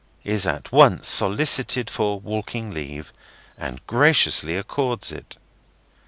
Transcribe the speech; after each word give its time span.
is 0.23 0.47
at 0.47 0.71
once 0.71 1.07
solicited 1.07 1.87
for 1.87 2.19
walking 2.19 2.71
leave, 2.73 3.13
and 3.55 3.85
graciously 3.85 4.57
accords 4.57 5.11
it. 5.11 5.37